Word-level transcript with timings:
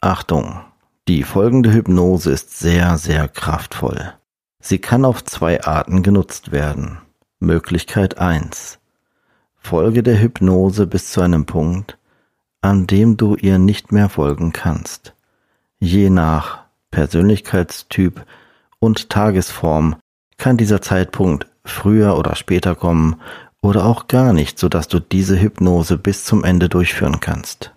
Achtung, 0.00 0.60
die 1.08 1.24
folgende 1.24 1.72
Hypnose 1.72 2.30
ist 2.30 2.56
sehr, 2.56 2.98
sehr 2.98 3.26
kraftvoll. 3.26 4.12
Sie 4.60 4.78
kann 4.78 5.04
auf 5.04 5.24
zwei 5.24 5.64
Arten 5.64 6.04
genutzt 6.04 6.52
werden. 6.52 6.98
Möglichkeit 7.40 8.16
1. 8.16 8.78
Folge 9.56 10.04
der 10.04 10.20
Hypnose 10.20 10.86
bis 10.86 11.10
zu 11.10 11.20
einem 11.20 11.46
Punkt, 11.46 11.98
an 12.60 12.86
dem 12.86 13.16
du 13.16 13.34
ihr 13.34 13.58
nicht 13.58 13.90
mehr 13.90 14.08
folgen 14.08 14.52
kannst. 14.52 15.14
Je 15.80 16.10
nach 16.10 16.60
Persönlichkeitstyp 16.92 18.24
und 18.78 19.10
Tagesform 19.10 19.96
kann 20.36 20.56
dieser 20.56 20.80
Zeitpunkt 20.80 21.48
früher 21.64 22.16
oder 22.16 22.36
später 22.36 22.76
kommen 22.76 23.16
oder 23.62 23.84
auch 23.84 24.06
gar 24.06 24.32
nicht, 24.32 24.60
sodass 24.60 24.86
du 24.86 25.00
diese 25.00 25.40
Hypnose 25.40 25.98
bis 25.98 26.24
zum 26.24 26.44
Ende 26.44 26.68
durchführen 26.68 27.18
kannst. 27.18 27.72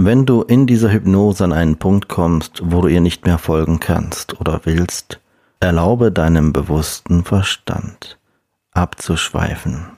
Wenn 0.00 0.26
du 0.26 0.42
in 0.42 0.68
dieser 0.68 0.92
Hypnose 0.92 1.42
an 1.42 1.52
einen 1.52 1.76
Punkt 1.76 2.06
kommst, 2.06 2.60
wo 2.62 2.82
du 2.82 2.86
ihr 2.86 3.00
nicht 3.00 3.26
mehr 3.26 3.36
folgen 3.36 3.80
kannst 3.80 4.40
oder 4.40 4.60
willst, 4.62 5.18
erlaube 5.58 6.12
deinem 6.12 6.52
bewussten 6.52 7.24
Verstand 7.24 8.16
abzuschweifen. 8.70 9.88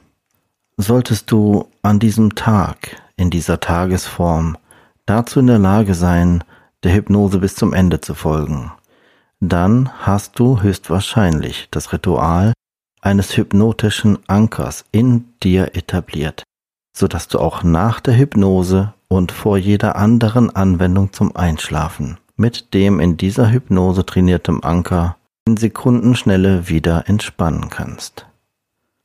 Solltest 0.79 1.31
du 1.31 1.67
an 1.83 1.99
diesem 1.99 2.35
Tag, 2.35 2.97
in 3.19 3.29
dieser 3.29 3.61
Tagesform, 3.61 4.57
dazu 5.05 5.41
in 5.41 5.49
der 5.49 5.59
Lage 5.59 5.93
sein, 5.93 6.45
der 6.83 6.95
Hypnose 6.95 7.39
bis 7.39 7.55
zum 7.55 7.75
Ende 7.75 8.01
zu 8.01 8.15
folgen, 8.15 8.73
dann 9.41 9.91
hast 9.99 10.39
du 10.39 10.63
höchstwahrscheinlich 10.63 11.69
das 11.71 11.93
Ritual 11.93 12.55
eines 13.03 13.37
hypnotischen 13.37 14.19
Ankers 14.29 14.87
in 14.93 15.27
dir 15.43 15.77
etabliert, 15.77 16.43
so 16.97 17.07
dass 17.07 17.29
du 17.29 17.39
auch 17.39 17.63
nach 17.63 18.01
der 18.01 18.17
Hypnose 18.17 18.95
und 19.11 19.33
vor 19.33 19.59
jeder 19.59 19.97
anderen 19.97 20.55
Anwendung 20.55 21.13
zum 21.13 21.35
Einschlafen 21.35 22.19
mit 22.37 22.73
dem 22.73 23.01
in 23.01 23.19
dieser 23.19 23.51
Hypnose 23.51 24.07
trainiertem 24.07 24.63
Anker 24.63 25.17
in 25.45 25.59
Sekundenschnelle 25.59 26.69
wieder 26.69 27.09
entspannen 27.09 27.69
kannst. 27.69 28.27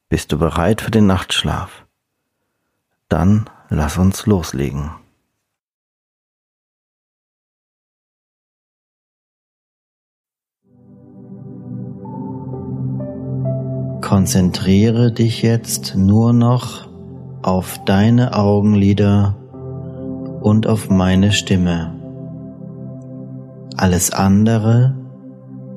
Bist 0.07 0.31
du 0.31 0.37
bereit 0.37 0.81
für 0.81 0.91
den 0.91 1.07
Nachtschlaf? 1.07 1.85
Dann 3.09 3.49
lass 3.69 3.97
uns 3.97 4.25
loslegen. 4.25 4.91
Konzentriere 14.01 15.11
dich 15.11 15.41
jetzt 15.41 15.95
nur 15.95 16.31
noch 16.31 16.87
auf 17.41 17.83
deine 17.85 18.33
Augenlider 18.33 19.35
und 20.45 20.67
auf 20.67 20.91
meine 20.91 21.31
Stimme. 21.31 21.95
Alles 23.77 24.11
andere 24.11 24.95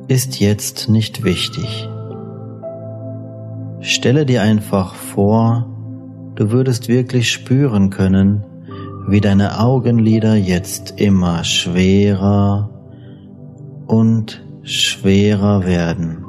ist 0.08 0.40
jetzt 0.40 0.90
nicht 0.90 1.24
wichtig. 1.24 1.88
Stelle 3.80 4.26
dir 4.26 4.42
einfach 4.42 4.94
vor, 4.94 5.66
du 6.34 6.50
würdest 6.50 6.86
wirklich 6.88 7.32
spüren 7.32 7.88
können, 7.88 8.44
wie 9.08 9.22
deine 9.22 9.58
Augenlider 9.58 10.34
jetzt 10.34 11.00
immer 11.00 11.44
schwerer 11.44 12.68
und 13.86 14.44
schwerer 14.64 15.64
werden 15.64 16.26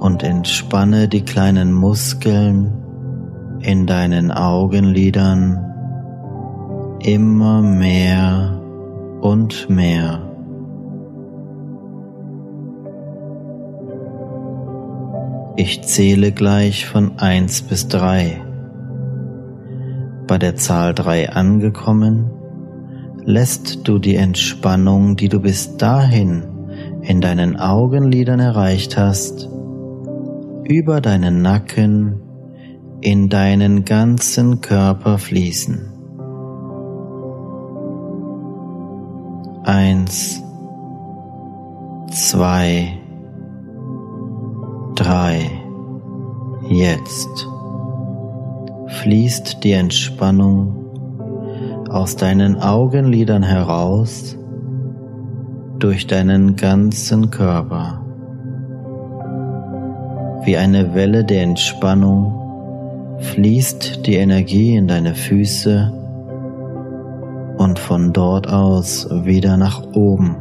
und 0.00 0.22
entspanne 0.22 1.06
die 1.06 1.26
kleinen 1.26 1.74
Muskeln 1.74 2.72
in 3.60 3.86
deinen 3.86 4.30
Augenlidern 4.30 5.69
immer 7.02 7.62
mehr 7.62 8.60
und 9.20 9.68
mehr. 9.70 10.26
Ich 15.56 15.82
zähle 15.82 16.32
gleich 16.32 16.86
von 16.86 17.18
eins 17.18 17.62
bis 17.62 17.88
drei. 17.88 18.40
Bei 20.26 20.38
der 20.38 20.56
Zahl 20.56 20.94
drei 20.94 21.30
angekommen, 21.30 22.30
lässt 23.24 23.86
du 23.88 23.98
die 23.98 24.16
Entspannung, 24.16 25.16
die 25.16 25.28
du 25.28 25.40
bis 25.40 25.76
dahin 25.76 26.44
in 27.02 27.20
deinen 27.20 27.56
Augenlidern 27.56 28.40
erreicht 28.40 28.96
hast, 28.96 29.48
über 30.64 31.00
deinen 31.00 31.42
Nacken 31.42 32.22
in 33.00 33.28
deinen 33.28 33.84
ganzen 33.84 34.60
Körper 34.60 35.18
fließen. 35.18 35.89
Eins, 39.72 40.42
zwei, 42.10 42.98
drei. 44.96 45.48
Jetzt 46.68 47.46
fließt 48.88 49.62
die 49.62 49.70
Entspannung 49.70 50.74
aus 51.88 52.16
deinen 52.16 52.60
Augenlidern 52.60 53.44
heraus 53.44 54.36
durch 55.78 56.08
deinen 56.08 56.56
ganzen 56.56 57.30
Körper. 57.30 58.04
Wie 60.42 60.56
eine 60.56 60.94
Welle 60.94 61.24
der 61.24 61.44
Entspannung 61.44 63.20
fließt 63.20 64.04
die 64.04 64.16
Energie 64.16 64.74
in 64.74 64.88
deine 64.88 65.14
Füße 65.14 65.99
und 67.60 67.78
von 67.78 68.14
dort 68.14 68.48
aus 68.48 69.06
wieder 69.10 69.58
nach 69.58 69.82
oben. 69.92 70.34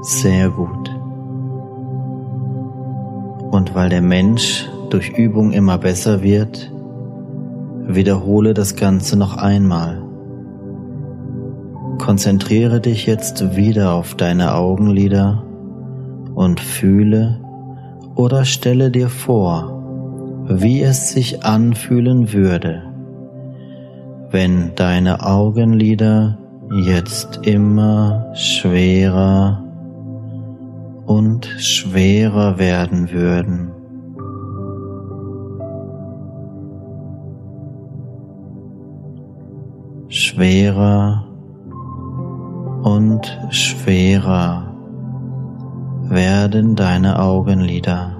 Sehr 0.00 0.48
gut. 0.48 0.90
Und 3.50 3.74
weil 3.74 3.90
der 3.90 4.00
Mensch 4.00 4.66
durch 4.88 5.10
Übung 5.10 5.52
immer 5.52 5.76
besser 5.76 6.22
wird, 6.22 6.72
wiederhole 7.86 8.54
das 8.54 8.76
Ganze 8.76 9.18
noch 9.18 9.36
einmal. 9.36 10.02
Konzentriere 11.98 12.80
dich 12.80 13.04
jetzt 13.04 13.56
wieder 13.56 13.92
auf 13.92 14.14
deine 14.14 14.54
Augenlider 14.54 15.42
und 16.34 16.60
fühle 16.60 17.40
oder 18.14 18.46
stelle 18.46 18.90
dir 18.90 19.10
vor, 19.10 19.75
wie 20.48 20.82
es 20.82 21.10
sich 21.10 21.44
anfühlen 21.44 22.32
würde, 22.32 22.82
wenn 24.30 24.74
deine 24.74 25.24
Augenlider 25.24 26.38
jetzt 26.84 27.40
immer 27.46 28.32
schwerer 28.34 29.62
und 31.06 31.46
schwerer 31.58 32.58
werden 32.58 33.10
würden. 33.10 33.72
Schwerer 40.08 41.26
und 42.82 43.38
schwerer 43.50 44.74
werden 46.08 46.76
deine 46.76 47.18
Augenlider. 47.18 48.15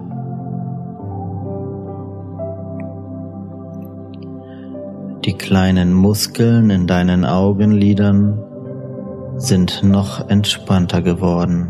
Die 5.26 5.34
kleinen 5.34 5.92
Muskeln 5.92 6.70
in 6.70 6.86
deinen 6.86 7.24
Augenlidern 7.24 8.38
sind 9.38 9.82
noch 9.82 10.28
entspannter 10.28 11.02
geworden. 11.02 11.68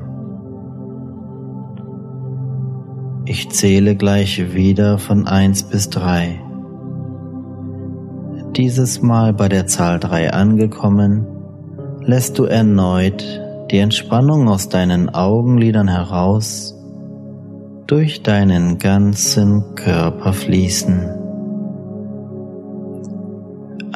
Ich 3.25 3.49
zähle 3.49 3.97
gleich 3.97 4.53
wieder 4.53 4.99
von 4.99 5.27
1 5.27 5.71
bis 5.71 5.89
3. 5.89 6.39
Dieses 8.55 9.01
Mal 9.01 9.33
bei 9.33 9.49
der 9.49 9.67
Zahl 9.67 10.01
3 10.01 10.35
angekommen, 10.35 11.27
lässt 12.03 12.39
du 12.39 12.45
erneut 12.45 13.25
die 13.71 13.79
Entspannung 13.79 14.51
aus 14.51 14.69
deinen 14.69 15.09
Augenlidern 15.09 15.89
heraus 15.89 16.79
durch 17.87 18.23
deinen 18.23 18.79
ganzen 18.79 19.75
Körper 19.77 20.35
fließen. 20.35 21.16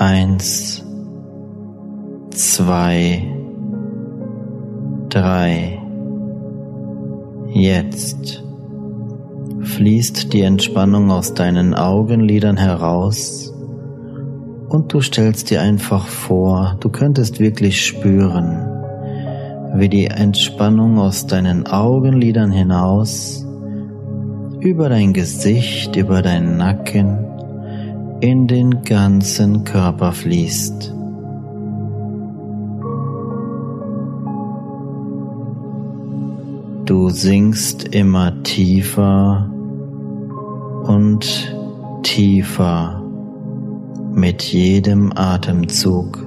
Eins, 0.00 0.82
zwei, 2.30 3.22
drei. 5.10 5.78
Jetzt 7.52 8.42
fließt 9.60 10.32
die 10.32 10.40
Entspannung 10.40 11.10
aus 11.10 11.34
deinen 11.34 11.74
Augenlidern 11.74 12.56
heraus 12.56 13.52
und 14.70 14.90
du 14.90 15.02
stellst 15.02 15.50
dir 15.50 15.60
einfach 15.60 16.06
vor, 16.06 16.78
du 16.80 16.88
könntest 16.88 17.38
wirklich 17.38 17.84
spüren, 17.84 18.56
wie 19.74 19.90
die 19.90 20.06
Entspannung 20.06 20.98
aus 20.98 21.26
deinen 21.26 21.66
Augenlidern 21.66 22.52
hinaus 22.52 23.46
über 24.60 24.88
dein 24.88 25.12
Gesicht, 25.12 25.94
über 25.94 26.22
deinen 26.22 26.56
Nacken 26.56 27.26
in 28.20 28.46
den 28.46 28.82
ganzen 28.82 29.64
Körper 29.64 30.12
fließt. 30.12 30.94
Du 36.84 37.08
sinkst 37.08 37.94
immer 37.94 38.42
tiefer 38.42 39.50
und 40.84 41.56
tiefer 42.02 43.02
mit 44.12 44.42
jedem 44.42 45.12
Atemzug 45.14 46.26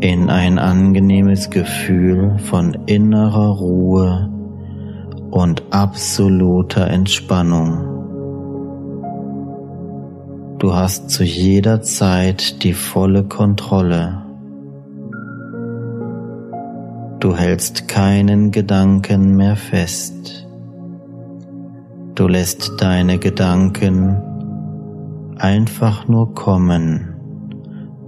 in 0.00 0.30
ein 0.30 0.58
angenehmes 0.58 1.50
Gefühl 1.50 2.38
von 2.38 2.74
innerer 2.86 3.58
Ruhe 3.58 4.30
und 5.30 5.62
absoluter 5.70 6.86
Entspannung. 6.86 7.97
Du 10.58 10.74
hast 10.74 11.10
zu 11.10 11.22
jeder 11.22 11.82
Zeit 11.82 12.64
die 12.64 12.72
volle 12.72 13.22
Kontrolle. 13.22 14.24
Du 17.20 17.36
hältst 17.36 17.86
keinen 17.86 18.50
Gedanken 18.50 19.36
mehr 19.36 19.54
fest. 19.54 20.48
Du 22.16 22.26
lässt 22.26 22.72
deine 22.80 23.18
Gedanken 23.18 24.20
einfach 25.38 26.08
nur 26.08 26.34
kommen 26.34 27.14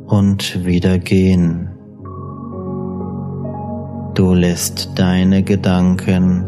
und 0.06 0.66
wieder 0.66 0.98
gehen. 0.98 1.70
Du 4.14 4.34
lässt 4.34 4.98
deine 4.98 5.44
Gedanken 5.44 6.44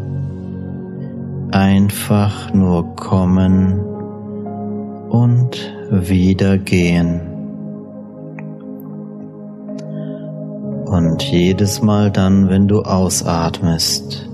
einfach 1.53 2.53
nur 2.53 2.93
kommen 2.97 3.92
und 5.13 5.71
wieder 5.91 6.57
gehen. 6.57 7.21
Und 10.85 11.21
jedes 11.21 11.83
Mal 11.83 12.09
dann, 12.09 12.49
wenn 12.49 12.67
du 12.67 12.81
ausatmest, 12.81 14.27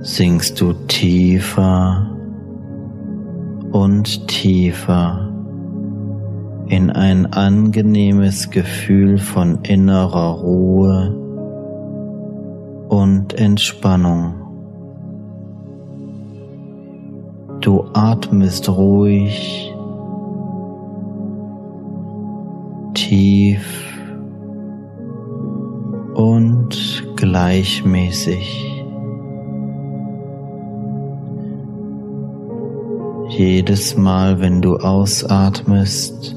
sinkst 0.00 0.58
du 0.58 0.72
tiefer 0.88 2.10
und 3.70 4.28
tiefer 4.28 5.30
in 6.68 6.88
ein 6.88 7.30
angenehmes 7.30 8.48
Gefühl 8.48 9.18
von 9.18 9.58
innerer 9.62 10.40
Ruhe 10.40 11.14
und 12.88 13.34
Entspannung. 13.34 14.39
Du 17.60 17.84
atmest 17.92 18.70
ruhig, 18.70 19.70
tief 22.94 23.62
und 26.14 27.04
gleichmäßig. 27.16 28.66
Jedes 33.28 33.94
Mal, 33.94 34.40
wenn 34.40 34.62
du 34.62 34.76
ausatmest, 34.76 36.34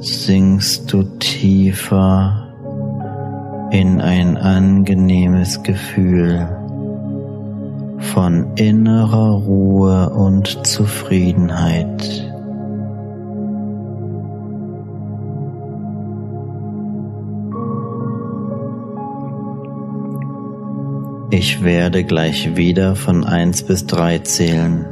sinkst 0.00 0.92
du 0.92 1.04
tiefer 1.20 2.48
in 3.70 4.00
ein 4.00 4.36
angenehmes 4.36 5.62
Gefühl 5.62 6.59
von 8.00 8.54
innerer 8.56 9.32
Ruhe 9.32 10.10
und 10.10 10.66
Zufriedenheit. 10.66 12.26
Ich 21.32 21.62
werde 21.62 22.02
gleich 22.04 22.56
wieder 22.56 22.96
von 22.96 23.24
1 23.24 23.62
bis 23.62 23.86
3 23.86 24.18
zählen. 24.18 24.84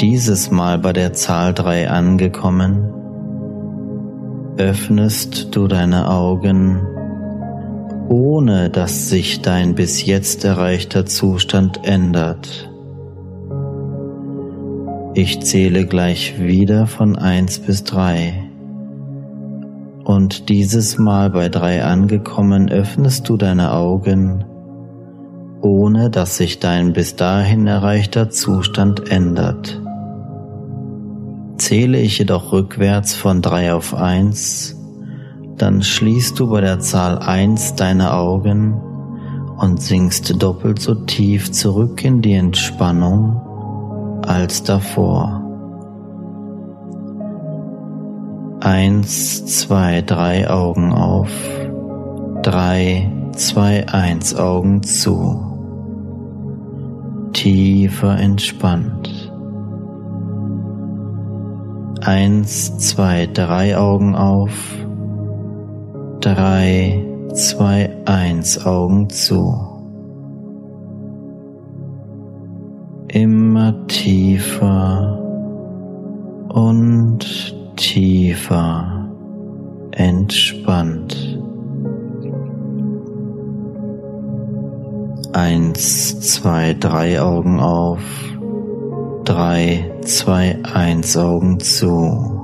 Dieses 0.00 0.50
Mal 0.50 0.78
bei 0.78 0.92
der 0.92 1.12
Zahl 1.12 1.52
3 1.52 1.90
angekommen, 1.90 2.92
öffnest 4.56 5.54
du 5.54 5.68
deine 5.68 6.08
Augen 6.08 6.86
ohne 8.12 8.68
dass 8.68 9.08
sich 9.08 9.40
dein 9.40 9.74
bis 9.74 10.04
jetzt 10.04 10.44
erreichter 10.44 11.06
Zustand 11.06 11.80
ändert. 11.82 12.70
Ich 15.14 15.40
zähle 15.40 15.86
gleich 15.86 16.38
wieder 16.38 16.86
von 16.86 17.16
1 17.16 17.60
bis 17.60 17.84
3. 17.84 18.34
Und 20.04 20.50
dieses 20.50 20.98
Mal 20.98 21.30
bei 21.30 21.48
3 21.48 21.84
angekommen 21.84 22.68
öffnest 22.68 23.30
du 23.30 23.38
deine 23.38 23.72
Augen, 23.72 24.44
ohne 25.62 26.10
dass 26.10 26.36
sich 26.36 26.58
dein 26.58 26.92
bis 26.92 27.16
dahin 27.16 27.66
erreichter 27.66 28.28
Zustand 28.28 29.10
ändert. 29.10 29.80
Zähle 31.56 31.98
ich 31.98 32.18
jedoch 32.18 32.52
rückwärts 32.52 33.14
von 33.14 33.40
3 33.40 33.72
auf 33.72 33.94
1, 33.94 34.81
dann 35.56 35.82
schließt 35.82 36.38
du 36.38 36.48
bei 36.48 36.60
der 36.60 36.80
Zahl 36.80 37.18
1 37.18 37.74
deine 37.76 38.14
Augen 38.14 38.80
und 39.58 39.80
sinkst 39.80 40.42
doppelt 40.42 40.80
so 40.80 40.94
tief 40.94 41.52
zurück 41.52 42.04
in 42.04 42.20
die 42.22 42.34
Entspannung 42.34 43.40
als 44.26 44.62
davor. 44.62 45.42
Eins, 48.60 49.44
zwei, 49.46 50.02
drei 50.02 50.48
Augen 50.48 50.92
auf. 50.92 51.30
Drei, 52.42 53.10
zwei, 53.32 53.88
eins 53.88 54.36
Augen 54.36 54.82
zu. 54.82 55.52
Tiefer 57.32 58.18
entspannt. 58.18 59.32
Eins, 62.00 62.78
zwei, 62.78 63.28
drei 63.32 63.76
Augen 63.76 64.14
auf. 64.14 64.52
Drei, 66.22 67.04
zwei, 67.34 67.90
eins 68.04 68.64
Augen 68.64 69.10
zu. 69.10 69.58
Immer 73.08 73.74
tiefer 73.88 75.18
und 76.48 77.26
tiefer 77.74 79.10
entspannt. 79.90 81.40
Eins, 85.32 86.20
zwei, 86.20 86.76
drei 86.78 87.20
Augen 87.20 87.58
auf. 87.58 88.00
Drei, 89.24 89.90
zwei, 90.02 90.56
eins 90.72 91.16
Augen 91.16 91.58
zu. 91.58 92.41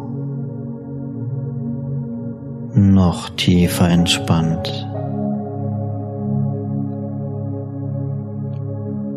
Noch 2.80 3.30
tiefer 3.30 3.88
entspannt. 3.88 4.88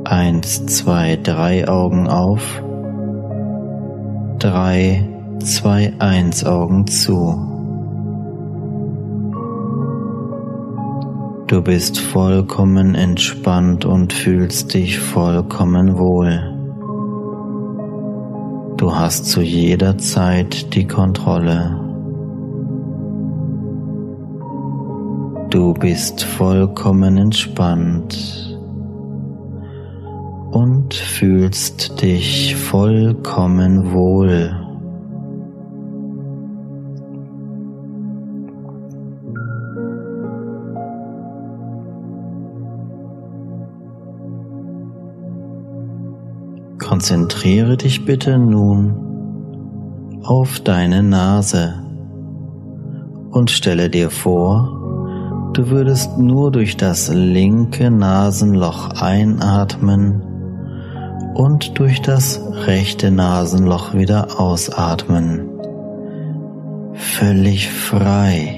Eins, 0.04 0.66
zwei, 0.66 1.20
drei 1.22 1.68
Augen 1.68 2.08
auf. 2.08 2.64
Drei, 4.40 5.08
zwei 5.44 5.94
Eins 6.00 6.44
Augen 6.44 6.88
zu. 6.88 7.38
Du 11.46 11.62
bist 11.62 12.00
vollkommen 12.00 12.96
entspannt 12.96 13.86
und 13.86 14.12
fühlst 14.12 14.74
dich 14.74 15.00
vollkommen 15.00 16.00
wohl. 16.00 16.58
Du 18.78 18.96
hast 18.96 19.28
zu 19.28 19.42
jeder 19.42 20.00
Zeit 20.00 20.74
die 20.74 20.88
Kontrolle. 20.88 21.91
Du 25.52 25.74
bist 25.74 26.24
vollkommen 26.24 27.18
entspannt 27.18 28.58
und 30.52 30.94
fühlst 30.94 32.02
dich 32.02 32.56
vollkommen 32.56 33.92
wohl. 33.92 34.56
Konzentriere 46.78 47.76
dich 47.76 48.06
bitte 48.06 48.38
nun 48.38 50.22
auf 50.24 50.62
deine 50.62 51.04
Nase 51.04 51.74
und 53.32 53.52
stelle 53.52 53.90
dir 53.90 54.10
vor, 54.10 54.81
du 55.54 55.70
würdest 55.70 56.18
nur 56.18 56.52
durch 56.52 56.78
das 56.78 57.10
linke 57.14 57.92
Nasenloch 57.92 58.90
einatmen 59.02 60.22
und 61.36 61.78
durch 61.80 62.02
das 62.02 62.42
rechte 62.66 63.12
Nasenloch 63.12 63.94
wieder 63.94 64.40
ausatmen. 64.40 65.50
Völlig 66.94 67.70
frei. 67.70 68.58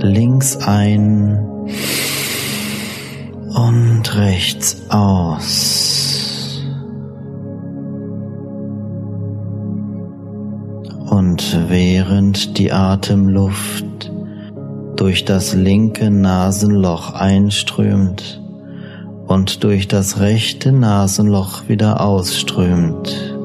Links 0.00 0.56
ein 0.56 1.38
und 3.54 4.16
rechts 4.16 4.82
aus. 4.90 6.64
Und 11.08 11.58
während 11.68 12.58
die 12.58 12.72
Atemluft 12.72 13.93
durch 14.96 15.24
das 15.24 15.54
linke 15.54 16.10
Nasenloch 16.10 17.12
einströmt 17.12 18.40
und 19.26 19.64
durch 19.64 19.88
das 19.88 20.20
rechte 20.20 20.72
Nasenloch 20.72 21.68
wieder 21.68 22.00
ausströmt, 22.00 23.36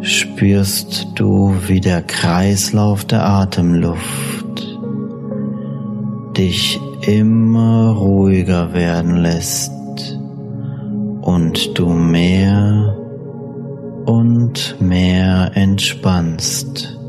spürst 0.00 1.08
du, 1.14 1.54
wie 1.66 1.80
der 1.80 2.02
Kreislauf 2.02 3.04
der 3.04 3.26
Atemluft 3.26 4.00
dich 6.36 6.80
immer 7.06 7.92
ruhiger 7.92 8.72
werden 8.72 9.16
lässt 9.16 9.72
und 11.20 11.78
du 11.78 11.88
mehr 11.88 12.96
und 14.06 14.76
mehr 14.80 15.52
entspannst. 15.54 16.99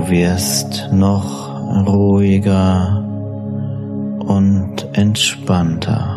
Du 0.00 0.08
wirst 0.08 0.88
noch 0.92 1.86
ruhiger 1.86 3.04
und 4.26 4.88
entspannter. 4.94 6.16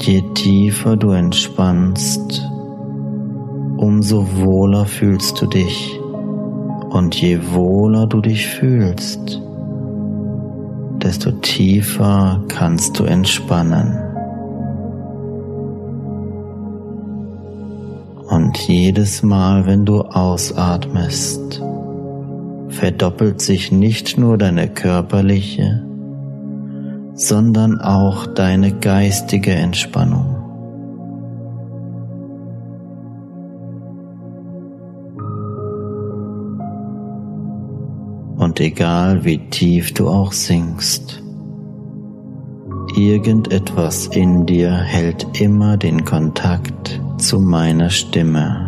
Je 0.00 0.22
tiefer 0.34 0.96
du 0.96 1.10
entspannst, 1.10 2.44
umso 3.76 4.26
wohler 4.42 4.84
fühlst 4.86 5.40
du 5.40 5.46
dich. 5.46 6.00
Und 6.90 7.14
je 7.14 7.38
wohler 7.52 8.08
du 8.08 8.20
dich 8.20 8.48
fühlst, 8.48 9.40
desto 11.06 11.30
tiefer 11.30 12.42
kannst 12.48 12.98
du 12.98 13.04
entspannen. 13.04 13.96
Und 18.28 18.58
jedes 18.66 19.22
Mal, 19.22 19.66
wenn 19.66 19.84
du 19.84 20.00
ausatmest, 20.00 21.62
verdoppelt 22.70 23.40
sich 23.40 23.70
nicht 23.70 24.18
nur 24.18 24.36
deine 24.36 24.68
körperliche, 24.68 25.86
sondern 27.14 27.80
auch 27.80 28.26
deine 28.26 28.72
geistige 28.72 29.52
Entspannung. 29.52 30.35
Und 38.56 38.62
egal 38.62 39.22
wie 39.22 39.36
tief 39.50 39.92
du 39.92 40.08
auch 40.08 40.32
sinkst, 40.32 41.22
irgendetwas 42.96 44.06
in 44.06 44.46
dir 44.46 44.72
hält 44.72 45.26
immer 45.38 45.76
den 45.76 46.06
Kontakt 46.06 46.98
zu 47.18 47.38
meiner 47.38 47.90
Stimme. 47.90 48.65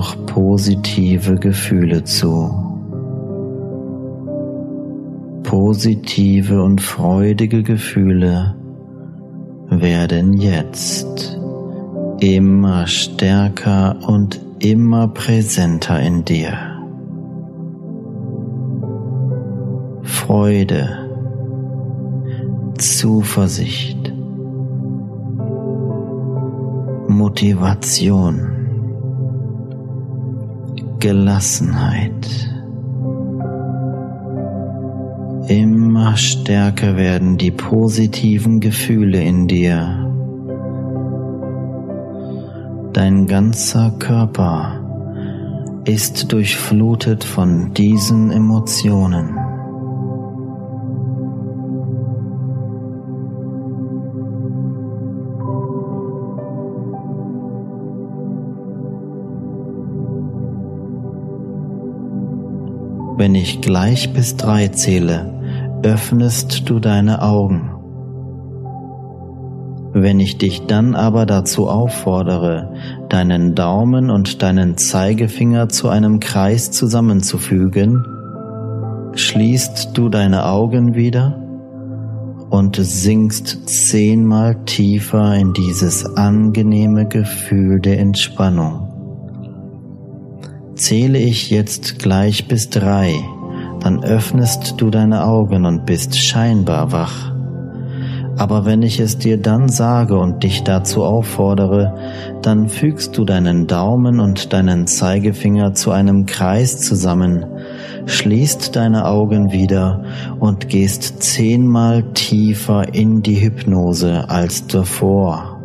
Noch 0.00 0.16
positive 0.24 1.34
Gefühle 1.34 2.02
zu. 2.04 2.32
Positive 5.42 6.62
und 6.62 6.80
freudige 6.80 7.62
Gefühle 7.62 8.54
werden 9.68 10.32
jetzt 10.32 11.38
immer 12.18 12.86
stärker 12.86 13.98
und 14.06 14.40
immer 14.60 15.08
präsenter 15.08 16.00
in 16.00 16.24
dir. 16.24 16.54
Freude, 20.02 20.88
Zuversicht, 22.78 24.10
Motivation. 27.06 28.59
Gelassenheit. 31.00 32.48
Immer 35.48 36.16
stärker 36.16 36.96
werden 36.96 37.36
die 37.36 37.50
positiven 37.50 38.60
Gefühle 38.60 39.20
in 39.20 39.48
dir 39.48 40.06
Dein 42.92 43.28
ganzer 43.28 43.92
Körper 44.00 44.80
ist 45.84 46.32
durchflutet 46.32 47.22
von 47.22 47.72
diesen 47.72 48.32
Emotionen. 48.32 49.39
Wenn 63.20 63.34
ich 63.34 63.60
gleich 63.60 64.14
bis 64.14 64.38
drei 64.38 64.68
zähle, 64.68 65.30
öffnest 65.82 66.70
du 66.70 66.80
deine 66.80 67.20
Augen. 67.20 67.70
Wenn 69.92 70.20
ich 70.20 70.38
dich 70.38 70.64
dann 70.64 70.94
aber 70.94 71.26
dazu 71.26 71.68
auffordere, 71.68 72.72
deinen 73.10 73.54
Daumen 73.54 74.08
und 74.08 74.42
deinen 74.42 74.78
Zeigefinger 74.78 75.68
zu 75.68 75.90
einem 75.90 76.18
Kreis 76.18 76.70
zusammenzufügen, 76.70 78.06
schließt 79.14 79.90
du 79.92 80.08
deine 80.08 80.46
Augen 80.46 80.94
wieder 80.94 81.36
und 82.48 82.76
sinkst 82.76 83.68
zehnmal 83.68 84.64
tiefer 84.64 85.34
in 85.34 85.52
dieses 85.52 86.06
angenehme 86.16 87.06
Gefühl 87.06 87.80
der 87.80 87.98
Entspannung. 87.98 88.89
Zähle 90.80 91.18
ich 91.18 91.50
jetzt 91.50 91.98
gleich 91.98 92.48
bis 92.48 92.70
drei, 92.70 93.14
dann 93.80 94.02
öffnest 94.02 94.76
du 94.78 94.88
deine 94.88 95.26
Augen 95.26 95.66
und 95.66 95.84
bist 95.84 96.16
scheinbar 96.16 96.90
wach. 96.90 97.34
Aber 98.38 98.64
wenn 98.64 98.80
ich 98.80 98.98
es 98.98 99.18
dir 99.18 99.36
dann 99.36 99.68
sage 99.68 100.18
und 100.18 100.42
dich 100.42 100.62
dazu 100.62 101.04
auffordere, 101.04 101.94
dann 102.40 102.70
fügst 102.70 103.18
du 103.18 103.26
deinen 103.26 103.66
Daumen 103.66 104.20
und 104.20 104.54
deinen 104.54 104.86
Zeigefinger 104.86 105.74
zu 105.74 105.90
einem 105.90 106.24
Kreis 106.24 106.80
zusammen, 106.80 107.44
schließt 108.06 108.74
deine 108.74 109.04
Augen 109.04 109.52
wieder 109.52 110.02
und 110.38 110.70
gehst 110.70 111.22
zehnmal 111.22 112.04
tiefer 112.14 112.94
in 112.94 113.20
die 113.20 113.42
Hypnose 113.42 114.30
als 114.30 114.66
davor. 114.66 115.60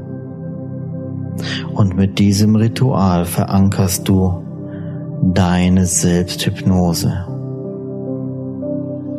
Und 1.74 1.96
mit 1.96 2.20
diesem 2.20 2.58
Ritual 2.58 3.24
verankerst 3.24 4.10
du 4.10 4.45
deine 5.34 5.88
Selbsthypnose. 5.88 7.26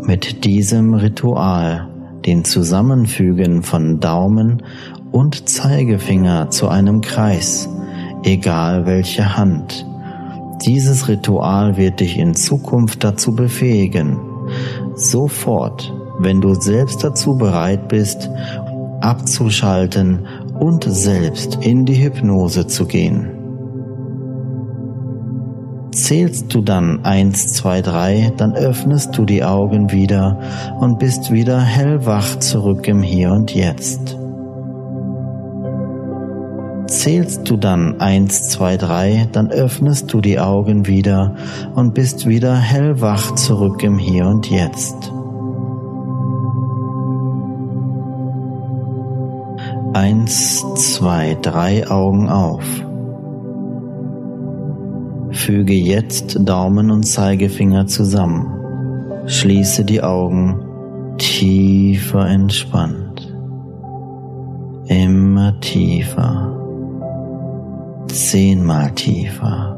Mit 0.02 0.44
diesem 0.44 0.94
Ritual, 0.94 1.88
den 2.24 2.44
Zusammenfügen 2.44 3.64
von 3.64 3.98
Daumen 3.98 4.62
und 5.10 5.48
Zeigefinger 5.48 6.50
zu 6.50 6.68
einem 6.68 7.00
Kreis, 7.00 7.68
egal 8.22 8.86
welche 8.86 9.36
Hand. 9.36 9.84
Dieses 10.64 11.08
Ritual 11.08 11.76
wird 11.76 11.98
dich 11.98 12.18
in 12.18 12.36
Zukunft 12.36 13.02
dazu 13.02 13.34
befähigen, 13.34 14.16
sofort, 14.94 15.92
wenn 16.20 16.40
du 16.40 16.54
selbst 16.54 17.02
dazu 17.02 17.36
bereit 17.36 17.88
bist, 17.88 18.30
abzuschalten 19.00 20.24
und 20.60 20.84
selbst 20.84 21.58
in 21.62 21.84
die 21.84 22.04
Hypnose 22.04 22.68
zu 22.68 22.86
gehen. 22.86 23.35
Zählst 25.96 26.54
du 26.54 26.60
dann 26.60 27.06
eins, 27.06 27.54
zwei, 27.54 27.80
drei, 27.80 28.30
dann 28.36 28.54
öffnest 28.54 29.16
du 29.16 29.24
die 29.24 29.42
Augen 29.42 29.92
wieder 29.92 30.38
und 30.78 30.98
bist 30.98 31.32
wieder 31.32 31.58
hellwach 31.58 32.38
zurück 32.38 32.86
im 32.86 33.00
Hier 33.00 33.32
und 33.32 33.54
Jetzt. 33.54 34.18
Zählst 36.86 37.48
du 37.48 37.56
dann 37.56 37.98
eins, 37.98 38.50
zwei, 38.50 38.76
drei, 38.76 39.26
dann 39.32 39.50
öffnest 39.50 40.12
du 40.12 40.20
die 40.20 40.38
Augen 40.38 40.86
wieder 40.86 41.34
und 41.74 41.94
bist 41.94 42.28
wieder 42.28 42.54
hellwach 42.54 43.34
zurück 43.34 43.82
im 43.82 43.96
Hier 43.96 44.26
und 44.26 44.50
Jetzt. 44.50 45.10
Eins, 49.94 50.62
zwei, 50.74 51.38
drei 51.40 51.88
Augen 51.88 52.28
auf. 52.28 52.64
Füge 55.36 55.74
jetzt 55.74 56.38
Daumen 56.40 56.90
und 56.90 57.04
Zeigefinger 57.04 57.86
zusammen. 57.86 58.46
Schließe 59.26 59.84
die 59.84 60.02
Augen 60.02 61.16
tiefer 61.18 62.26
entspannt. 62.26 63.32
Immer 64.86 65.58
tiefer. 65.60 66.52
Zehnmal 68.08 68.90
tiefer. 68.92 69.72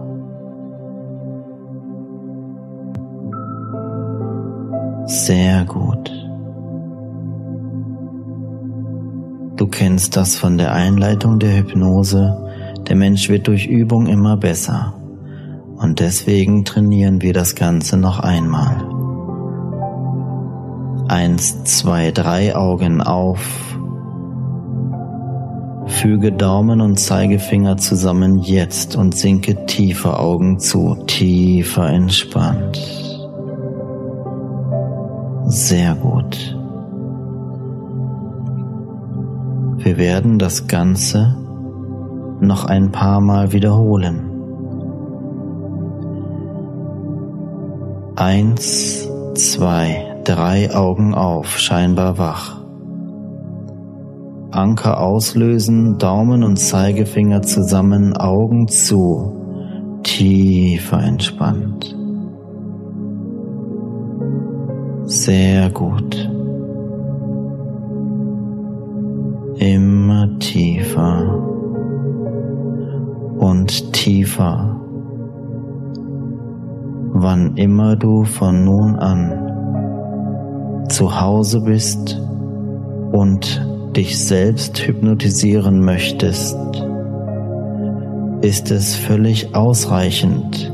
Sehr 5.06 5.64
gut. 5.64 6.10
Du 9.56 9.66
kennst 9.66 10.16
das 10.16 10.36
von 10.36 10.56
der 10.56 10.72
Einleitung 10.72 11.38
der 11.38 11.56
Hypnose. 11.56 12.36
Der 12.88 12.94
Mensch 12.94 13.28
wird 13.28 13.48
durch 13.48 13.66
Übung 13.66 14.06
immer 14.06 14.36
besser. 14.36 14.97
Und 15.78 16.00
deswegen 16.00 16.64
trainieren 16.64 17.22
wir 17.22 17.32
das 17.32 17.54
Ganze 17.54 17.96
noch 17.96 18.18
einmal. 18.18 18.84
Eins, 21.08 21.64
zwei, 21.64 22.10
drei 22.10 22.54
Augen 22.56 23.00
auf. 23.00 23.40
Füge 25.86 26.32
Daumen 26.32 26.80
und 26.80 26.98
Zeigefinger 26.98 27.76
zusammen 27.76 28.38
jetzt 28.38 28.94
und 28.96 29.16
sinke 29.16 29.66
tiefer 29.66 30.20
Augen 30.20 30.58
zu, 30.58 30.96
tiefer 31.06 31.88
entspannt. 31.88 32.78
Sehr 35.46 35.94
gut. 35.94 36.56
Wir 39.78 39.96
werden 39.96 40.38
das 40.38 40.66
Ganze 40.66 41.36
noch 42.40 42.66
ein 42.66 42.92
paar 42.92 43.20
Mal 43.20 43.52
wiederholen. 43.52 44.27
Eins, 48.18 49.08
zwei, 49.34 50.16
drei 50.24 50.74
Augen 50.74 51.14
auf, 51.14 51.56
scheinbar 51.56 52.18
wach. 52.18 52.60
Anker 54.50 55.00
auslösen, 55.00 55.98
Daumen 55.98 56.42
und 56.42 56.56
Zeigefinger 56.56 57.42
zusammen, 57.42 58.16
Augen 58.16 58.66
zu, 58.66 60.00
tiefer 60.02 61.00
entspannt. 61.00 61.96
Sehr 65.04 65.70
gut. 65.70 66.28
Immer 69.60 70.36
tiefer 70.40 71.40
und 73.38 73.92
tiefer 73.92 74.77
wann 77.22 77.56
immer 77.56 77.96
du 77.96 78.24
von 78.24 78.64
nun 78.64 78.96
an 78.96 80.86
zu 80.88 81.20
Hause 81.20 81.60
bist 81.60 82.20
und 83.12 83.66
dich 83.96 84.24
selbst 84.24 84.78
hypnotisieren 84.78 85.84
möchtest, 85.84 86.56
ist 88.40 88.70
es 88.70 88.94
völlig 88.94 89.54
ausreichend, 89.54 90.72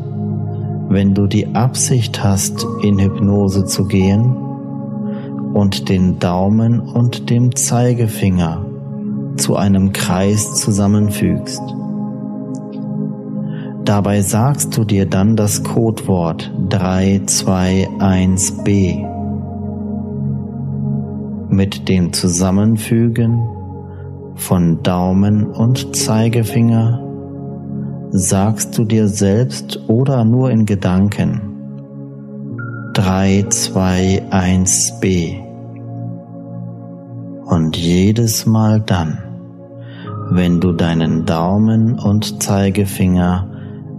wenn 0.89 1.15
du 1.15 1.27
die 1.27 1.55
Absicht 1.55 2.23
hast, 2.23 2.67
in 2.83 2.99
Hypnose 2.99 3.65
zu 3.65 3.87
gehen 3.87 4.37
und 5.55 5.89
den 5.89 6.19
Daumen 6.19 6.81
und 6.81 7.31
dem 7.31 7.57
Zeigefinger 7.57 8.67
zu 9.37 9.57
einem 9.57 9.93
Kreis 9.93 10.55
zusammenfügst. 10.55 11.63
Dabei 13.85 14.23
sagst 14.23 14.77
du 14.79 14.85
dir 14.85 15.05
dann 15.05 15.37
das 15.37 15.63
Codewort 15.63 16.51
321b. 16.71 19.07
Mit 21.51 21.91
dem 21.91 22.15
Zusammenfügen 22.15 23.43
von 24.37 24.83
Daumen 24.83 25.45
und 25.45 25.95
Zeigefinger 25.95 27.03
sagst 28.11 28.79
du 28.79 28.87
dir 28.87 29.09
selbst 29.09 29.79
oder 29.87 30.25
nur 30.25 30.51
in 30.51 30.65
Gedanken 30.65 31.43
321b. 32.95 35.43
Und 37.45 37.77
jedes 37.77 38.47
Mal 38.47 38.81
dann, 38.81 39.19
wenn 40.31 40.61
du 40.61 40.73
deinen 40.73 41.27
Daumen 41.27 41.99
und 41.99 42.43
Zeigefinger 42.43 43.51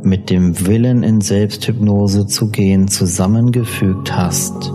mit 0.06 0.30
dem 0.30 0.66
Willen 0.68 1.04
in 1.04 1.20
Selbsthypnose 1.22 2.28
zu 2.28 2.50
gehen 2.50 2.88
zusammengefügt 2.88 4.16
hast, 4.16 4.72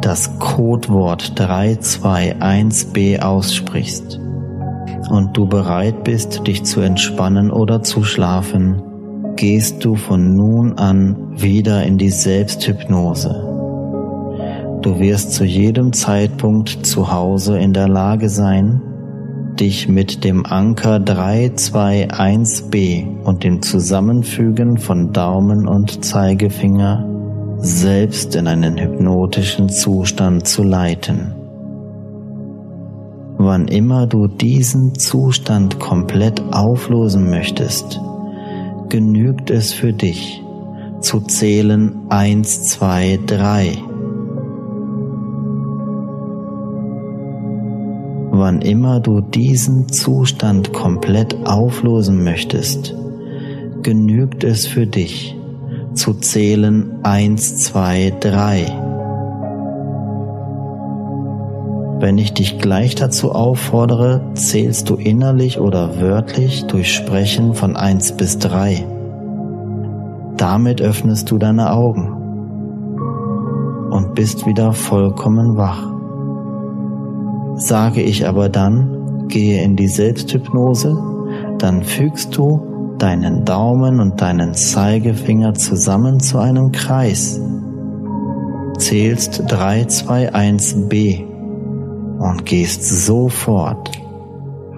das 0.00 0.38
Codewort 0.38 1.32
321b 1.36 3.20
aussprichst, 3.20 4.20
und 5.10 5.36
du 5.36 5.46
bereit 5.46 6.04
bist, 6.04 6.46
dich 6.46 6.64
zu 6.64 6.80
entspannen 6.80 7.50
oder 7.50 7.82
zu 7.82 8.04
schlafen, 8.04 8.82
gehst 9.36 9.84
du 9.84 9.96
von 9.96 10.34
nun 10.34 10.78
an 10.78 11.16
wieder 11.40 11.82
in 11.84 11.98
die 11.98 12.10
Selbsthypnose. 12.10 13.52
Du 14.82 14.98
wirst 15.00 15.32
zu 15.32 15.44
jedem 15.44 15.92
Zeitpunkt 15.92 16.86
zu 16.86 17.12
Hause 17.12 17.58
in 17.58 17.72
der 17.72 17.88
Lage 17.88 18.28
sein, 18.28 18.80
dich 19.60 19.88
mit 19.88 20.24
dem 20.24 20.46
Anker 20.46 20.96
321b 20.96 23.22
und 23.24 23.44
dem 23.44 23.62
Zusammenfügen 23.62 24.78
von 24.78 25.12
Daumen 25.12 25.66
und 25.66 26.04
Zeigefinger 26.04 27.04
selbst 27.58 28.36
in 28.36 28.46
einen 28.46 28.78
hypnotischen 28.78 29.68
Zustand 29.68 30.46
zu 30.46 30.62
leiten. 30.62 31.34
Wann 33.38 33.68
immer 33.68 34.06
du 34.06 34.28
diesen 34.28 34.94
Zustand 34.94 35.78
komplett 35.78 36.42
auflösen 36.52 37.28
möchtest, 37.28 38.00
genügt 38.88 39.50
es 39.50 39.72
für 39.72 39.92
dich 39.92 40.42
zu 41.00 41.20
zählen 41.20 42.06
1, 42.08 42.64
2, 42.64 43.20
3. 43.26 43.78
Wann 48.38 48.60
immer 48.60 49.00
du 49.00 49.22
diesen 49.22 49.88
Zustand 49.88 50.74
komplett 50.74 51.46
auflösen 51.46 52.22
möchtest, 52.22 52.94
genügt 53.82 54.44
es 54.44 54.66
für 54.66 54.86
dich 54.86 55.34
zu 55.94 56.12
zählen 56.12 56.98
1, 57.02 57.56
2, 57.56 58.12
3. 58.20 58.66
Wenn 61.98 62.18
ich 62.18 62.34
dich 62.34 62.58
gleich 62.58 62.94
dazu 62.94 63.32
auffordere, 63.32 64.20
zählst 64.34 64.90
du 64.90 64.96
innerlich 64.96 65.58
oder 65.58 65.98
wörtlich 65.98 66.66
durch 66.66 66.92
Sprechen 66.94 67.54
von 67.54 67.74
1 67.74 68.18
bis 68.18 68.38
3. 68.38 68.84
Damit 70.36 70.82
öffnest 70.82 71.30
du 71.30 71.38
deine 71.38 71.72
Augen 71.72 72.12
und 73.90 74.14
bist 74.14 74.44
wieder 74.46 74.74
vollkommen 74.74 75.56
wach. 75.56 75.95
Sage 77.56 78.02
ich 78.02 78.28
aber 78.28 78.48
dann, 78.50 79.28
gehe 79.28 79.62
in 79.62 79.76
die 79.76 79.88
Selbsthypnose, 79.88 80.96
dann 81.58 81.82
fügst 81.82 82.36
du 82.36 82.94
deinen 82.98 83.44
Daumen 83.44 83.98
und 84.00 84.20
deinen 84.20 84.54
Zeigefinger 84.54 85.54
zusammen 85.54 86.20
zu 86.20 86.38
einem 86.38 86.70
Kreis, 86.72 87.40
zählst 88.78 89.42
321b 89.44 91.24
und 92.18 92.44
gehst 92.44 92.84
sofort 93.06 93.90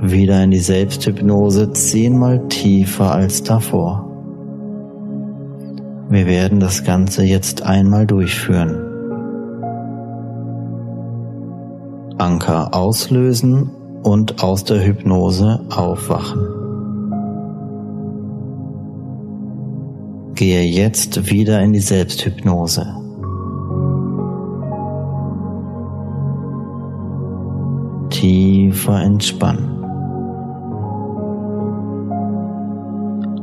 wieder 0.00 0.44
in 0.44 0.52
die 0.52 0.60
Selbsthypnose 0.60 1.72
zehnmal 1.72 2.46
tiefer 2.48 3.12
als 3.12 3.42
davor. 3.42 4.04
Wir 6.10 6.26
werden 6.26 6.60
das 6.60 6.84
Ganze 6.84 7.24
jetzt 7.24 7.62
einmal 7.62 8.06
durchführen. 8.06 8.87
Anker 12.28 12.74
auslösen 12.74 13.70
und 14.02 14.42
aus 14.42 14.62
der 14.62 14.84
Hypnose 14.84 15.64
aufwachen. 15.70 16.46
Gehe 20.34 20.62
jetzt 20.64 21.30
wieder 21.30 21.62
in 21.62 21.72
die 21.72 21.80
Selbsthypnose. 21.80 22.86
tiefer 28.10 29.00
entspannen. 29.00 29.82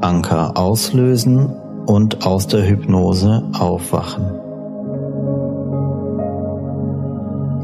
Anker 0.02 0.56
auslösen 0.56 1.50
und 1.88 2.24
aus 2.24 2.46
der 2.46 2.68
Hypnose 2.68 3.50
aufwachen. 3.58 4.45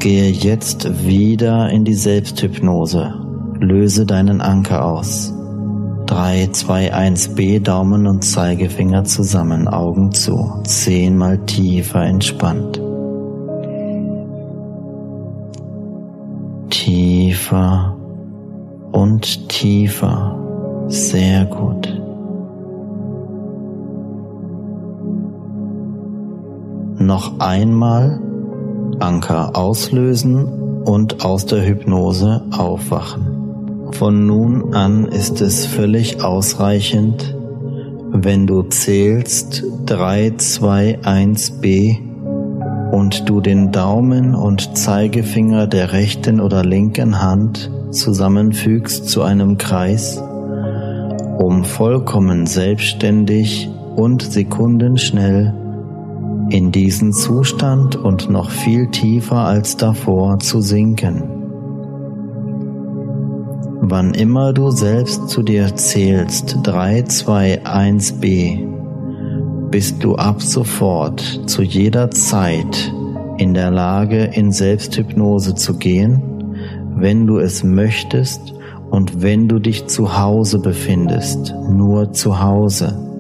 Gehe 0.02 0.32
jetzt 0.32 1.06
wieder 1.06 1.70
in 1.70 1.86
die 1.86 1.94
Selbsthypnose. 1.94 3.14
Löse 3.60 4.08
deinen 4.08 4.42
Anker 4.42 4.84
aus. 4.84 5.32
3, 6.08 6.50
2, 6.52 6.94
1b 6.94 7.60
Daumen 7.62 8.08
und 8.08 8.24
Zeigefinger 8.24 9.04
zusammen, 9.04 9.68
Augen 9.68 10.12
zu, 10.12 10.62
zehnmal 10.64 11.38
tiefer 11.46 12.04
entspannt. 12.04 12.82
tiefer 16.72 17.96
und 18.92 19.50
tiefer. 19.50 20.36
Sehr 20.88 21.46
gut. 21.46 22.02
Noch 26.98 27.40
einmal 27.40 28.20
Anker 29.02 29.56
auslösen 29.56 30.46
und 30.84 31.26
aus 31.26 31.46
der 31.46 31.66
Hypnose 31.66 32.44
aufwachen. 32.52 33.92
Von 33.92 34.26
nun 34.26 34.74
an 34.74 35.06
ist 35.06 35.42
es 35.42 35.66
völlig 35.66 36.24
ausreichend, 36.24 37.36
wenn 38.12 38.48
du 38.48 38.64
zählst 38.64 39.64
3, 39.86 40.34
2, 40.38 41.00
1b 41.02 42.12
und 42.92 43.30
du 43.30 43.42
den 43.42 43.72
Daumen 43.72 44.36
und 44.36 44.78
Zeigefinger 44.78 45.68
der 45.68 45.94
rechten 45.94 46.40
oder 46.40 46.64
linken 46.64 47.22
Hand 47.22 47.72
zusammenfügst 47.92 49.10
zu 49.10 49.22
einem 49.24 49.58
Kreis, 49.58 50.22
um 51.38 51.64
vollkommen 51.64 52.46
selbstständig 52.46 53.70
und 53.96 54.22
sekundenschnell 54.22 55.54
in 56.52 56.72
diesen 56.72 57.14
Zustand 57.14 57.96
und 57.96 58.30
noch 58.30 58.50
viel 58.50 58.88
tiefer 58.92 59.38
als 59.38 59.78
davor 59.78 60.40
zu 60.40 60.60
sinken. 60.62 61.24
Wann 63.84 64.14
immer 64.14 64.54
du 64.54 64.70
selbst 64.70 65.30
zu 65.30 65.44
dir 65.44 65.76
zählst 65.76 66.58
3, 66.64 67.04
2, 67.04 67.66
1b, 67.66 68.68
bist 69.70 70.04
du 70.04 70.16
ab 70.16 70.42
sofort 70.42 71.22
zu 71.46 71.62
jeder 71.62 72.12
Zeit 72.12 72.94
in 73.38 73.54
der 73.54 73.72
Lage, 73.72 74.26
in 74.26 74.52
Selbsthypnose 74.52 75.56
zu 75.56 75.78
gehen, 75.78 76.22
wenn 76.96 77.26
du 77.26 77.40
es 77.40 77.64
möchtest 77.64 78.54
und 78.90 79.22
wenn 79.22 79.48
du 79.48 79.60
dich 79.60 79.88
zu 79.88 80.18
Hause 80.18 80.60
befindest, 80.60 81.56
nur 81.70 82.12
zu 82.12 82.42
Hause. 82.42 83.11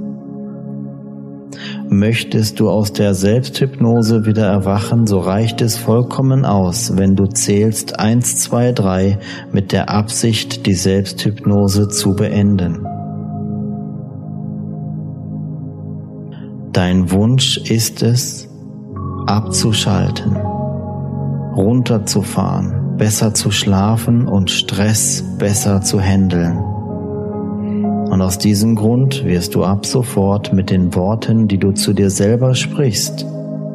Möchtest 1.93 2.61
du 2.61 2.69
aus 2.69 2.93
der 2.93 3.13
Selbsthypnose 3.13 4.25
wieder 4.25 4.45
erwachen, 4.45 5.07
so 5.07 5.19
reicht 5.19 5.59
es 5.59 5.75
vollkommen 5.75 6.45
aus, 6.45 6.95
wenn 6.95 7.17
du 7.17 7.25
zählst 7.27 7.99
1, 7.99 8.37
2, 8.37 8.71
3 8.71 9.19
mit 9.51 9.73
der 9.73 9.89
Absicht, 9.89 10.65
die 10.67 10.73
Selbsthypnose 10.73 11.89
zu 11.89 12.15
beenden. 12.15 12.87
Dein 16.71 17.11
Wunsch 17.11 17.57
ist 17.57 18.01
es, 18.03 18.47
abzuschalten, 19.27 20.37
runterzufahren, 21.57 22.95
besser 22.95 23.33
zu 23.33 23.51
schlafen 23.51 24.29
und 24.29 24.49
Stress 24.49 25.25
besser 25.37 25.81
zu 25.81 25.99
handeln. 25.99 26.70
Und 28.11 28.21
aus 28.21 28.37
diesem 28.37 28.75
Grund 28.75 29.23
wirst 29.23 29.55
du 29.55 29.63
ab 29.63 29.85
sofort 29.85 30.51
mit 30.51 30.69
den 30.69 30.93
Worten, 30.95 31.47
die 31.47 31.57
du 31.57 31.71
zu 31.71 31.93
dir 31.93 32.09
selber 32.09 32.55
sprichst, 32.55 33.25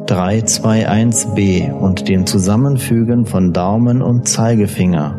321b 0.05 1.73
und 1.73 2.07
dem 2.07 2.27
Zusammenfügen 2.27 3.25
von 3.25 3.51
Daumen 3.51 4.03
und 4.03 4.27
Zeigefinger 4.27 5.17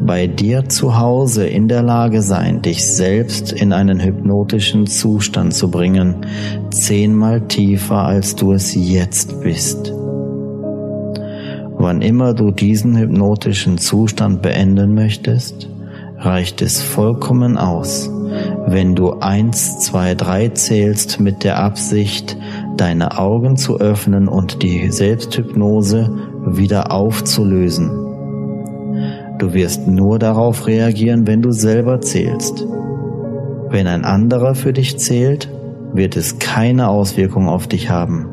bei 0.00 0.28
dir 0.28 0.68
zu 0.68 0.96
Hause 0.96 1.48
in 1.48 1.66
der 1.66 1.82
Lage 1.82 2.22
sein, 2.22 2.62
dich 2.62 2.86
selbst 2.86 3.50
in 3.50 3.72
einen 3.72 4.00
hypnotischen 4.00 4.86
Zustand 4.86 5.52
zu 5.52 5.68
bringen, 5.68 6.14
zehnmal 6.70 7.40
tiefer 7.48 8.04
als 8.04 8.36
du 8.36 8.52
es 8.52 8.76
jetzt 8.76 9.40
bist. 9.40 9.92
Wann 11.78 12.00
immer 12.00 12.32
du 12.32 12.52
diesen 12.52 12.96
hypnotischen 12.96 13.76
Zustand 13.78 14.40
beenden 14.40 14.94
möchtest, 14.94 15.68
reicht 16.18 16.62
es 16.62 16.80
vollkommen 16.80 17.58
aus, 17.58 18.10
wenn 18.66 18.94
du 18.94 19.14
eins, 19.20 19.80
zwei, 19.80 20.14
drei 20.14 20.48
zählst 20.48 21.20
mit 21.20 21.44
der 21.44 21.58
Absicht, 21.58 22.36
deine 22.76 23.18
Augen 23.18 23.56
zu 23.56 23.78
öffnen 23.78 24.28
und 24.28 24.62
die 24.62 24.90
Selbsthypnose 24.90 26.10
wieder 26.46 26.92
aufzulösen 26.92 28.06
Du 29.38 29.52
wirst 29.52 29.86
nur 29.86 30.18
darauf 30.18 30.66
reagieren, 30.66 31.26
wenn 31.26 31.42
du 31.42 31.50
selber 31.50 32.00
zählst. 32.00 32.66
Wenn 33.68 33.86
ein 33.86 34.04
anderer 34.04 34.54
für 34.54 34.72
dich 34.72 34.98
zählt, 34.98 35.50
wird 35.92 36.16
es 36.16 36.38
keine 36.38 36.88
Auswirkung 36.88 37.48
auf 37.48 37.66
dich 37.66 37.90
haben. 37.90 38.28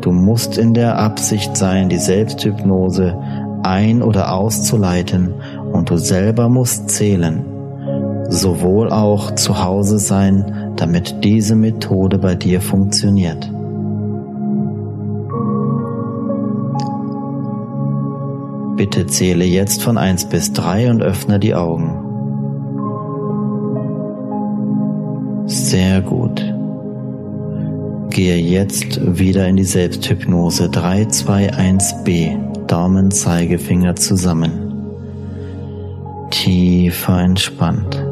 Du 0.00 0.12
musst 0.12 0.56
in 0.56 0.74
der 0.74 0.96
Absicht 0.96 1.56
sein, 1.56 1.88
die 1.88 1.98
Selbsthypnose 1.98 3.16
ein- 3.64 4.02
oder 4.02 4.32
auszuleiten 4.32 5.34
und 5.72 5.90
du 5.90 5.96
selber 5.96 6.48
musst 6.48 6.90
zählen, 6.90 7.44
sowohl 8.28 8.90
auch 8.90 9.34
zu 9.34 9.64
Hause 9.64 9.98
sein, 9.98 10.72
damit 10.76 11.24
diese 11.24 11.56
Methode 11.56 12.18
bei 12.18 12.34
dir 12.34 12.60
funktioniert. 12.60 13.50
Bitte 18.76 19.06
zähle 19.06 19.44
jetzt 19.44 19.82
von 19.82 19.98
1 19.98 20.26
bis 20.26 20.52
3 20.52 20.90
und 20.90 21.02
öffne 21.02 21.40
die 21.40 21.54
Augen. 21.54 22.04
Sehr 25.46 26.00
gut. 26.02 26.54
Gehe 28.10 28.36
jetzt 28.36 29.18
wieder 29.18 29.48
in 29.48 29.56
die 29.56 29.64
Selbsthypnose 29.64 30.68
3, 30.68 31.06
2, 31.06 31.52
1b, 31.52 32.66
Daumen, 32.66 33.10
Zeigefinger 33.10 33.96
zusammen. 33.96 34.50
Tiefer 36.30 37.20
entspannt. 37.20 38.07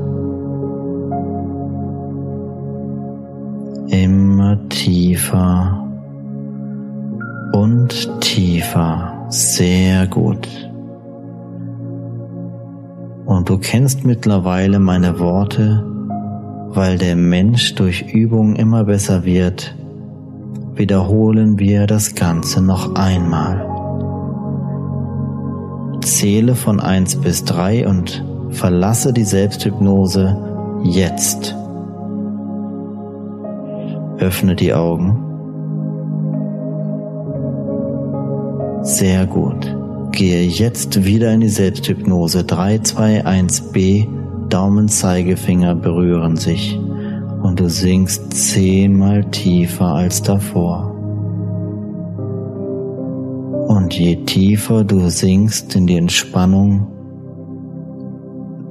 Immer 3.89 4.69
tiefer 4.69 5.87
und 7.53 8.21
tiefer. 8.21 9.27
Sehr 9.29 10.07
gut. 10.07 10.49
Und 13.25 13.49
du 13.49 13.59
kennst 13.59 14.05
mittlerweile 14.05 14.79
meine 14.79 15.19
Worte, 15.19 15.85
weil 16.69 16.99
der 16.99 17.17
Mensch 17.17 17.75
durch 17.75 18.13
Übung 18.13 18.57
immer 18.57 18.85
besser 18.85 19.25
wird, 19.25 19.75
wiederholen 20.75 21.59
wir 21.59 21.87
das 21.87 22.15
Ganze 22.15 22.63
noch 22.63 22.95
einmal. 22.95 23.67
Zähle 26.03 26.55
von 26.55 26.81
1 26.81 27.17
bis 27.17 27.45
3 27.45 27.89
und 27.89 28.25
verlasse 28.51 29.13
die 29.13 29.25
Selbsthypnose 29.25 30.81
jetzt. 30.85 31.57
Öffne 34.27 34.57
die 34.57 34.75
Augen. 34.75 35.23
Sehr 38.83 39.25
gut. 39.25 39.73
Gehe 40.11 40.43
jetzt 40.43 41.05
wieder 41.05 41.33
in 41.33 41.43
die 41.43 41.49
Selbsthypnose. 41.49 42.43
3, 42.43 42.81
2, 42.81 43.25
1b. 43.25 44.09
Daumen, 44.49 44.89
Zeigefinger 44.89 45.77
berühren 45.77 46.37
sich 46.37 46.77
und 47.43 47.61
du 47.61 47.71
sinkst 47.71 48.33
zehnmal 48.33 49.25
tiefer 49.31 49.87
als 49.87 50.23
davor. 50.23 50.93
Und 53.69 53.97
je 53.97 54.17
tiefer 54.25 54.83
du 54.83 55.09
sinkst 55.09 55.77
in 55.77 55.87
die 55.87 55.99
Entspannung, 55.99 56.89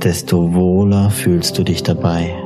desto 0.04 0.54
wohler 0.54 1.10
fühlst 1.10 1.58
du 1.58 1.64
dich 1.64 1.82
dabei. 1.82 2.45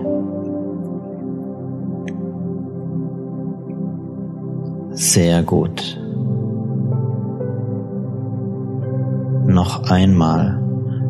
Sehr 5.22 5.44
gut. 5.44 6.00
Noch 9.48 9.92
einmal 9.92 10.64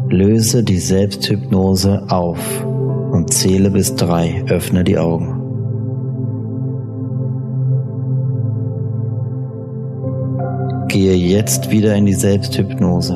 löse 0.10 0.63
die 0.63 0.80
Selbsthypnose 0.80 2.08
auf 2.10 2.65
und 3.12 3.32
zähle 3.32 3.69
bis 3.69 3.95
drei. 3.95 4.43
Öffne 4.50 4.84
die 4.84 4.98
Augen. 4.98 5.36
Gehe 10.88 11.13
jetzt 11.13 11.69
wieder 11.69 11.93
in 11.95 12.08
die 12.08 12.13
Selbsthypnose. 12.13 13.13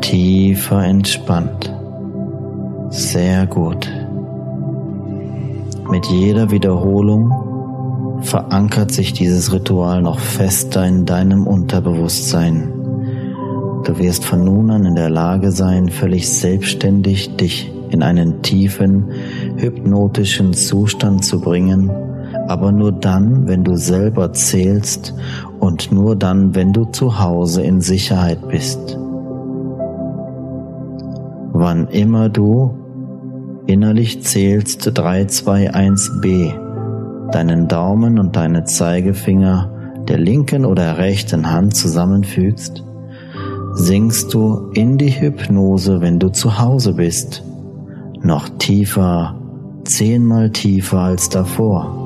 Tiefer 0.00 0.82
entspannt. 0.82 1.70
Sehr 2.88 3.46
gut. 3.46 4.03
Mit 5.90 6.06
jeder 6.06 6.50
Wiederholung 6.50 8.20
verankert 8.22 8.90
sich 8.90 9.12
dieses 9.12 9.52
Ritual 9.52 10.02
noch 10.02 10.18
fester 10.18 10.86
in 10.86 11.04
deinem 11.04 11.46
Unterbewusstsein. 11.46 12.72
Du 13.84 13.98
wirst 13.98 14.24
von 14.24 14.44
nun 14.44 14.70
an 14.70 14.86
in 14.86 14.94
der 14.94 15.10
Lage 15.10 15.52
sein, 15.52 15.90
völlig 15.90 16.28
selbstständig 16.28 17.36
dich 17.36 17.70
in 17.90 18.02
einen 18.02 18.40
tiefen, 18.42 19.10
hypnotischen 19.56 20.54
Zustand 20.54 21.24
zu 21.24 21.40
bringen, 21.40 21.90
aber 22.48 22.72
nur 22.72 22.90
dann, 22.90 23.46
wenn 23.46 23.62
du 23.62 23.76
selber 23.76 24.32
zählst 24.32 25.14
und 25.60 25.92
nur 25.92 26.16
dann, 26.16 26.54
wenn 26.54 26.72
du 26.72 26.86
zu 26.86 27.20
Hause 27.20 27.62
in 27.62 27.80
Sicherheit 27.82 28.48
bist. 28.48 28.98
Wann 31.52 31.88
immer 31.88 32.30
du 32.30 32.83
innerlich 33.66 34.22
zählst 34.22 34.88
321b, 34.88 37.30
deinen 37.30 37.68
Daumen 37.68 38.18
und 38.18 38.36
deine 38.36 38.64
Zeigefinger 38.64 39.70
der 40.08 40.18
linken 40.18 40.66
oder 40.66 40.98
rechten 40.98 41.50
Hand 41.50 41.74
zusammenfügst, 41.74 42.84
sinkst 43.72 44.34
du 44.34 44.70
in 44.74 44.98
die 44.98 45.18
Hypnose, 45.18 46.00
wenn 46.00 46.18
du 46.18 46.28
zu 46.28 46.58
Hause 46.58 46.94
bist, 46.94 47.42
noch 48.20 48.48
tiefer, 48.58 49.40
zehnmal 49.84 50.50
tiefer 50.50 50.98
als 50.98 51.30
davor. 51.30 52.00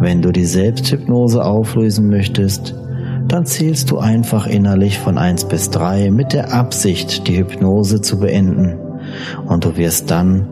Wenn 0.00 0.22
du 0.22 0.32
die 0.32 0.44
Selbsthypnose 0.44 1.44
auflösen 1.44 2.08
möchtest, 2.08 2.74
dann 3.28 3.46
zählst 3.46 3.90
du 3.90 3.98
einfach 3.98 4.46
innerlich 4.46 4.98
von 4.98 5.18
1 5.18 5.44
bis 5.44 5.70
3 5.70 6.10
mit 6.10 6.32
der 6.32 6.52
Absicht, 6.52 7.28
die 7.28 7.38
Hypnose 7.38 8.00
zu 8.00 8.18
beenden 8.18 8.89
und 9.46 9.64
du 9.64 9.76
wirst 9.76 10.10
dann 10.10 10.46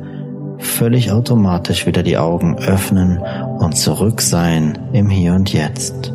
völlig 0.59 1.13
automatisch 1.13 1.87
wieder 1.87 2.03
die 2.03 2.19
Augen 2.19 2.59
öffnen 2.59 3.19
und 3.59 3.77
zurück 3.77 4.21
sein 4.21 4.79
im 4.93 5.09
Hier 5.09 5.35
und 5.35 5.53
Jetzt. 5.53 6.13